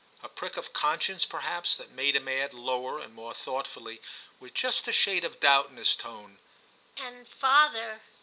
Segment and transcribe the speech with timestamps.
[0.23, 4.01] a prick of conscience perhaps that made him add lower and more thoughtfully,
[4.39, 6.39] with just a shade of doubt in his tone,
[6.69, 8.01] * and father.'